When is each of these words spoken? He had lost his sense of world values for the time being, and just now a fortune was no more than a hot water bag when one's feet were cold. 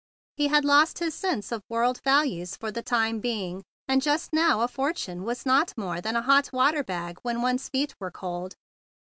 He 0.35 0.47
had 0.47 0.65
lost 0.65 0.97
his 0.97 1.13
sense 1.13 1.51
of 1.51 1.61
world 1.69 2.01
values 2.03 2.55
for 2.55 2.71
the 2.71 2.81
time 2.81 3.19
being, 3.19 3.61
and 3.87 4.01
just 4.01 4.33
now 4.33 4.61
a 4.61 4.67
fortune 4.67 5.23
was 5.23 5.45
no 5.45 5.63
more 5.77 6.01
than 6.01 6.15
a 6.15 6.23
hot 6.23 6.51
water 6.51 6.83
bag 6.83 7.19
when 7.21 7.43
one's 7.43 7.69
feet 7.69 7.93
were 7.99 8.09
cold. 8.09 8.55